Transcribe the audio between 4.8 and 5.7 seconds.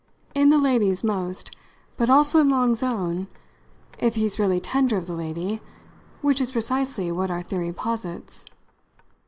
of the lady